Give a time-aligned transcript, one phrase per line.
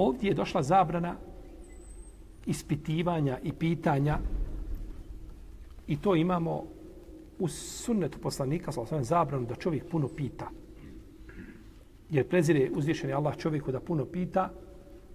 [0.00, 1.16] ovdje je došla zabrana
[2.46, 4.18] ispitivanja i pitanja
[5.86, 6.64] i to imamo
[7.38, 10.50] u sunnetu poslanika sa osvijem zabranu da čovjek puno pita.
[12.10, 14.50] Jer prezire uzvišeni Allah čovjeku da puno pita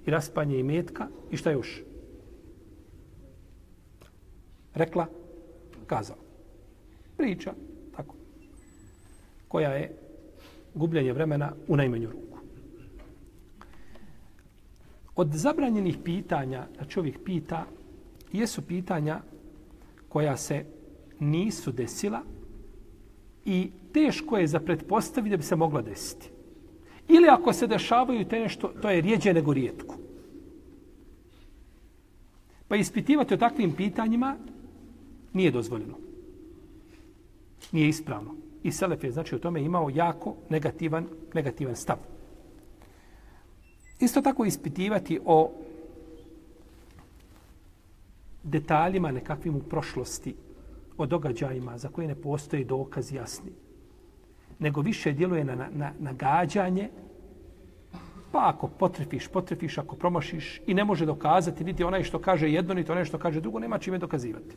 [0.05, 1.83] i raspanje i metka i šta još?
[4.73, 5.07] Rekla,
[5.87, 6.17] kazao.
[7.17, 7.53] Priča,
[7.95, 8.15] tako.
[9.47, 9.95] Koja je
[10.73, 12.24] gubljenje vremena u najmanju ruku.
[15.15, 17.65] Od zabranjenih pitanja da čovjek pita,
[18.33, 19.21] jesu pitanja
[20.09, 20.65] koja se
[21.19, 22.21] nisu desila
[23.45, 26.29] i teško je za pretpostaviti da bi se mogla desiti.
[27.07, 29.95] Ili ako se dešavaju te nešto, to je rijeđe nego rijetko.
[32.67, 34.35] Pa ispitivati o takvim pitanjima
[35.33, 35.97] nije dozvoljeno.
[37.71, 38.35] Nije ispravno.
[38.63, 41.97] I Selef je znači o tome imao jako negativan, negativan stav.
[43.99, 45.51] Isto tako ispitivati o
[48.43, 50.35] detaljima nekakvim u prošlosti,
[50.97, 53.51] o događajima za koje ne postoji dokaz jasni,
[54.59, 56.89] nego više djeluje na, na, na gađanje,
[58.31, 62.73] pa ako potrefiš, potrefiš, ako promašiš i ne može dokazati, niti onaj što kaže jedno,
[62.73, 64.55] niti onaj što kaže drugo, nema čime dokazivati.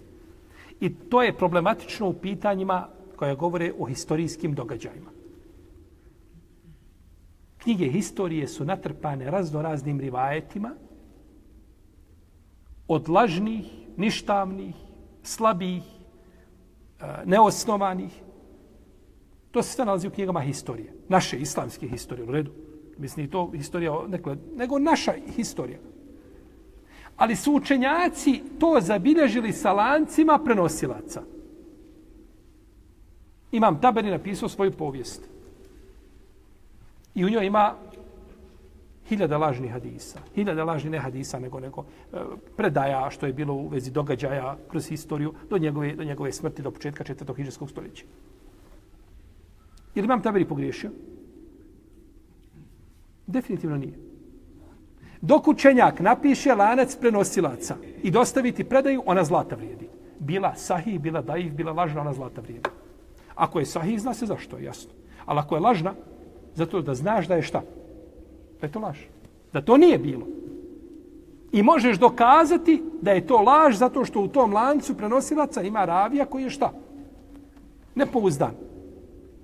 [0.81, 5.18] I to je problematično u pitanjima koja govore o historijskim događajima.
[7.59, 10.75] Knjige historije su natrpane razno raznim rivajetima
[12.89, 14.75] od lažnih, ništavnih,
[15.23, 15.83] slabih,
[17.25, 18.23] neosnovanih.
[19.51, 20.93] To se sve nalazi u knjigama historije.
[21.09, 22.51] Naše islamske historije, u redu.
[22.99, 25.79] Mislim, to historija, nekle, nego naša historija.
[27.17, 31.23] Ali su učenjaci to zabilježili sa lancima prenosilaca.
[33.53, 35.29] Imam Taberi napisao svoju povijest.
[37.19, 37.75] I u njoj ima
[39.09, 40.21] hiljada lažnih hadisa.
[40.35, 42.17] Hiljada lažnih ne hadisa, nego, nego e,
[42.57, 46.71] predaja što je bilo u vezi događaja kroz historiju do njegove, do njegove smrti do
[46.71, 48.05] početka četvrtog hiđarskog stoljeća.
[49.95, 50.91] Je li imam Taberi pogriješio?
[53.27, 53.99] Definitivno nije.
[55.21, 59.89] Dok učenjak napiše lanac prenosilaca i dostaviti predaju, ona zlata vrijedi.
[60.19, 62.71] Bila sahih, bila daif, bila lažna, ona zlata vrijedi.
[63.35, 64.91] Ako je sahih, zna se zašto, jasno.
[65.27, 65.95] Ali ako je lažna,
[66.59, 67.63] zato da znaš da je šta?
[68.61, 68.99] Da je to laž.
[69.53, 70.27] Da to nije bilo.
[71.53, 76.27] I možeš dokazati da je to laž zato što u tom lancu prenosilaca ima ravija
[76.27, 76.73] koji je šta?
[77.95, 78.53] Nepouzdan.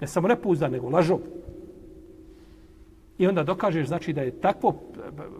[0.01, 1.19] Ne samo nepouzdan, nego lažov.
[3.19, 4.75] I onda dokažeš znači da je takvo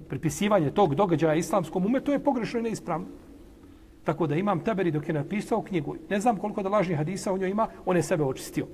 [0.09, 3.07] pripisivanje tog događaja islamskom umetu je pogrešno i neispravno.
[4.05, 5.97] Tako da imam Taberi dok je napisao knjigu.
[6.11, 8.67] Ne znam koliko da lažnih hadisa u njoj ima, on je sebe očistio.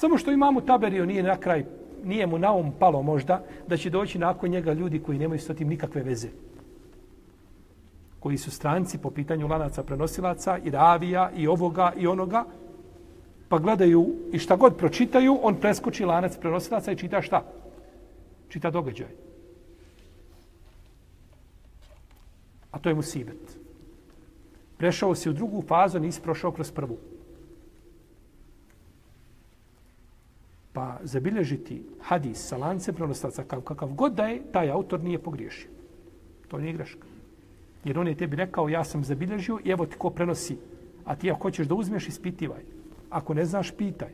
[0.00, 1.64] Samo što imamo Taberio nije na kraj,
[2.04, 5.54] nije mu na um palo možda, da će doći nakon njega ljudi koji nemaju sa
[5.54, 6.28] tim nikakve veze.
[8.20, 12.44] Koji su stranci po pitanju lanaca prenosilaca i ravija i ovoga i onoga,
[13.48, 17.44] pa gledaju i šta god pročitaju, on preskoči lanac prenosilaca i čita šta?
[18.48, 19.08] Čita događaj.
[22.70, 23.58] A to je musibet
[24.78, 26.96] prešao si u drugu fazu, nisi prošao kroz prvu.
[30.80, 35.68] Pa zabilježiti hadis sa lance prenostaca kakav, kakav god da je, taj autor nije pogriješio.
[36.48, 37.06] To nije greška.
[37.84, 40.56] Jer on je tebi rekao, ja sam zabilježio i evo ti ko prenosi.
[41.04, 42.62] A ti ako hoćeš da uzmeš, ispitivaj.
[43.10, 44.08] Ako ne znaš, pitaj.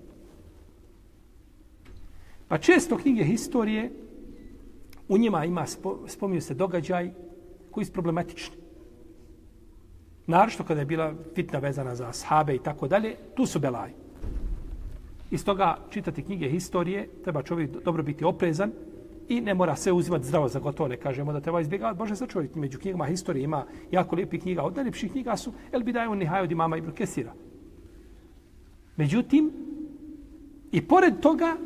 [2.49, 3.93] Pa često knjige historije,
[5.09, 5.67] u njima ima,
[6.07, 7.13] spominju se događaj
[7.71, 8.57] koji su problematični.
[10.27, 14.06] Naravno kada je bila fitna vezana za ashabe i tako dalje, tu su belaji.
[15.31, 18.73] Iz toga čitati knjige historije, treba čovjek dobro biti oprezan
[19.29, 21.99] i ne mora sve uzimati zdravo za gotovo, ne kažemo da treba izbjegavati.
[21.99, 24.63] Bože se čovjek među knjigama historije ima jako lijepi knjiga.
[24.63, 27.33] Od najljepših knjiga su El Bidaju Nihaj od imama Ibn Kesira.
[28.97, 29.53] Međutim,
[30.73, 31.57] i pored toga,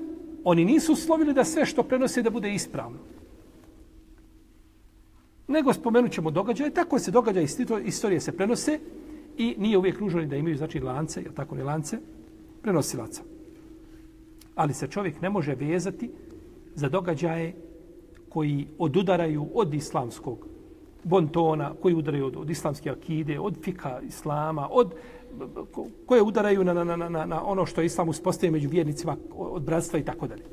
[0.44, 2.99] oni nisu uslovili da sve što prenose da bude ispravno
[5.50, 7.46] nego spomenut ćemo događaje, tako se događaje
[7.84, 8.79] istorije se prenose
[9.37, 11.99] i nije uvijek nužno da imaju znači lance, jel tako ne lance,
[12.62, 13.23] prenosilaca.
[14.60, 16.10] Ali se čovjek ne može vezati
[16.74, 17.54] za događaje
[18.28, 20.46] koji odudaraju od islamskog
[21.04, 24.92] bontona, koji udaraju od, od islamske akide, od fika islama, od
[26.06, 29.62] koje udaraju na, na, na, na, na ono što je islam uspostavio među vjernicima od
[29.62, 30.44] bratstva i tako dalje.